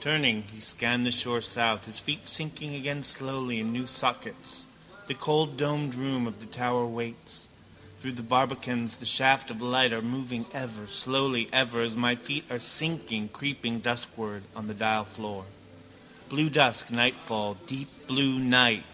Turning, 0.00 0.44
he 0.54 0.58
scanned 0.58 1.04
the 1.04 1.10
shore 1.10 1.42
south, 1.42 1.84
his 1.84 2.00
feet 2.00 2.26
sinking 2.26 2.74
again 2.74 3.02
slowly 3.02 3.60
in 3.60 3.74
new 3.74 3.86
sockets. 3.86 4.64
The 5.06 5.12
cold 5.12 5.58
domed 5.58 5.94
room 5.94 6.26
of 6.26 6.40
the 6.40 6.46
tower 6.46 6.86
waits. 6.86 7.46
Through 8.00 8.12
the 8.12 8.22
barbacans 8.22 8.96
the 8.96 9.04
shafts 9.04 9.50
of 9.50 9.60
light 9.60 9.92
are 9.92 10.00
moving 10.00 10.46
ever, 10.54 10.86
slowly 10.86 11.50
ever 11.52 11.82
as 11.82 11.94
my 11.94 12.14
feet 12.14 12.46
are 12.50 12.58
sinking, 12.58 13.28
creeping 13.28 13.80
duskward 13.80 14.44
over 14.56 14.66
the 14.68 14.72
dial 14.72 15.04
floor. 15.04 15.44
Blue 16.30 16.48
dusk, 16.48 16.90
nightfall, 16.90 17.58
deep 17.66 17.90
blue 18.06 18.38
night. 18.38 18.84